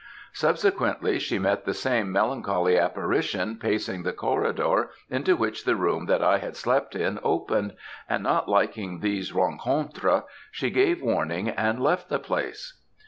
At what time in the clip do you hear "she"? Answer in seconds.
1.19-1.37, 10.51-10.71